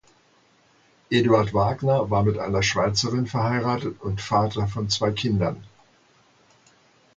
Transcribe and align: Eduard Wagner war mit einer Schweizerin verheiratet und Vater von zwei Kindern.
Eduard 1.11 1.53
Wagner 1.53 2.09
war 2.09 2.23
mit 2.23 2.39
einer 2.39 2.63
Schweizerin 2.63 3.27
verheiratet 3.27 4.01
und 4.01 4.19
Vater 4.19 4.65
von 4.67 4.89
zwei 4.89 5.11
Kindern. 5.11 5.63